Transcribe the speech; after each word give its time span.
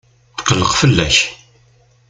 Netqelleq 0.59 0.71
fell-ak. 0.81 1.17